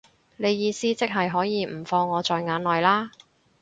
[0.37, 3.11] 你意思即係可以唔放我在眼內啦